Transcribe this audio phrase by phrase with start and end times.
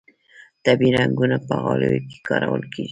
[0.65, 2.79] طبیعي رنګونه په غالیو کې کارول کیږي